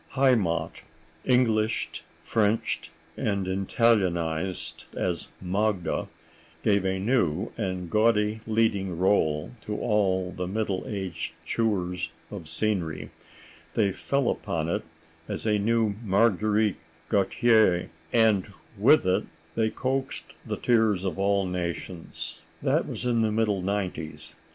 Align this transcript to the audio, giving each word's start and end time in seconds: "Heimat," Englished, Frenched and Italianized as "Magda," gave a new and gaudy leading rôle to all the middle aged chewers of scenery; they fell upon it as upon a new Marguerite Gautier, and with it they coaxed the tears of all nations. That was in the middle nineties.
"Heimat," 0.15 0.81
Englished, 1.25 2.03
Frenched 2.23 2.89
and 3.15 3.47
Italianized 3.47 4.85
as 4.97 5.27
"Magda," 5.39 6.07
gave 6.63 6.85
a 6.85 6.97
new 6.97 7.51
and 7.55 7.87
gaudy 7.87 8.39
leading 8.47 8.97
rôle 8.97 9.51
to 9.63 9.77
all 9.77 10.31
the 10.31 10.47
middle 10.47 10.83
aged 10.87 11.33
chewers 11.45 12.09
of 12.31 12.47
scenery; 12.49 13.11
they 13.75 13.91
fell 13.91 14.31
upon 14.31 14.67
it 14.69 14.81
as 15.27 15.45
upon 15.45 15.55
a 15.55 15.59
new 15.59 15.93
Marguerite 16.03 16.79
Gautier, 17.07 17.91
and 18.11 18.51
with 18.79 19.05
it 19.05 19.25
they 19.53 19.69
coaxed 19.69 20.33
the 20.43 20.57
tears 20.57 21.05
of 21.05 21.19
all 21.19 21.45
nations. 21.45 22.41
That 22.63 22.87
was 22.87 23.05
in 23.05 23.21
the 23.21 23.31
middle 23.31 23.61
nineties. 23.61 24.33